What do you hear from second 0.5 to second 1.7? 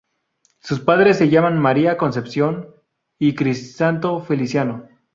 Sus padres se llamaban